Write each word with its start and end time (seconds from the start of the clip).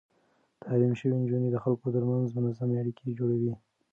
تعليم 0.63 0.91
شوې 0.99 1.15
نجونې 1.21 1.49
د 1.51 1.57
خلکو 1.63 1.87
ترمنځ 1.95 2.27
منظم 2.35 2.69
اړيکې 2.81 3.15
جوړوي. 3.19 3.53